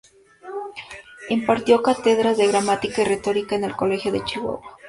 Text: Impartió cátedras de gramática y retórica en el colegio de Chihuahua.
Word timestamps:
Impartió 1.29 1.83
cátedras 1.83 2.35
de 2.35 2.47
gramática 2.47 3.03
y 3.03 3.05
retórica 3.05 3.55
en 3.55 3.65
el 3.65 3.75
colegio 3.75 4.11
de 4.11 4.23
Chihuahua. 4.23 4.79